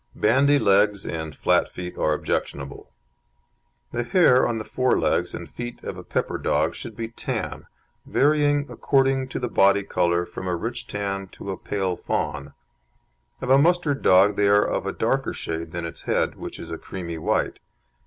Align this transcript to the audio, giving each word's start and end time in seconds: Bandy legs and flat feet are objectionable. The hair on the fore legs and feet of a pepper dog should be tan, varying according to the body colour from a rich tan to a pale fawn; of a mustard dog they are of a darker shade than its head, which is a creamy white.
Bandy 0.15 0.57
legs 0.57 1.05
and 1.05 1.35
flat 1.35 1.69
feet 1.69 1.95
are 1.95 2.13
objectionable. 2.15 2.91
The 3.91 4.01
hair 4.03 4.47
on 4.47 4.57
the 4.57 4.63
fore 4.63 4.99
legs 4.99 5.35
and 5.35 5.47
feet 5.47 5.83
of 5.83 5.95
a 5.95 6.03
pepper 6.03 6.39
dog 6.39 6.73
should 6.73 6.95
be 6.95 7.09
tan, 7.09 7.67
varying 8.07 8.65
according 8.67 9.27
to 9.27 9.37
the 9.37 9.47
body 9.47 9.83
colour 9.83 10.25
from 10.25 10.47
a 10.47 10.55
rich 10.55 10.87
tan 10.87 11.27
to 11.33 11.51
a 11.51 11.55
pale 11.57 11.95
fawn; 11.95 12.55
of 13.41 13.51
a 13.51 13.59
mustard 13.59 14.01
dog 14.01 14.37
they 14.37 14.47
are 14.47 14.65
of 14.65 14.87
a 14.87 14.91
darker 14.91 15.33
shade 15.33 15.69
than 15.69 15.85
its 15.85 16.01
head, 16.01 16.33
which 16.33 16.57
is 16.57 16.71
a 16.71 16.79
creamy 16.79 17.19
white. 17.19 17.59